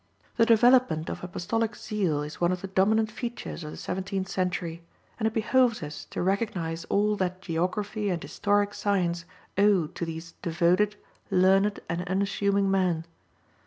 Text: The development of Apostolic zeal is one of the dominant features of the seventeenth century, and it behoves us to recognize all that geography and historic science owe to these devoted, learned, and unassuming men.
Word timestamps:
The 0.37 0.47
development 0.47 1.11
of 1.11 1.23
Apostolic 1.23 1.75
zeal 1.75 2.23
is 2.23 2.41
one 2.41 2.51
of 2.51 2.61
the 2.61 2.67
dominant 2.67 3.11
features 3.11 3.63
of 3.63 3.69
the 3.69 3.77
seventeenth 3.77 4.27
century, 4.29 4.81
and 5.19 5.27
it 5.27 5.33
behoves 5.35 5.83
us 5.83 6.05
to 6.05 6.23
recognize 6.23 6.85
all 6.85 7.15
that 7.17 7.39
geography 7.39 8.09
and 8.09 8.19
historic 8.19 8.73
science 8.73 9.25
owe 9.59 9.85
to 9.85 10.03
these 10.03 10.31
devoted, 10.41 10.95
learned, 11.29 11.81
and 11.87 12.01
unassuming 12.09 12.71
men. 12.71 13.05